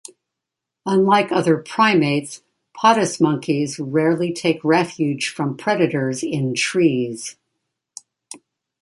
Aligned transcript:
Unlike 0.87 1.31
other 1.31 1.57
primates, 1.57 2.41
patas 2.75 3.21
monkeys 3.21 3.77
rarely 3.77 4.33
take 4.33 4.59
refuge 4.63 5.29
from 5.29 5.55
predators 5.55 6.23
in 6.23 6.55
trees. 6.55 7.35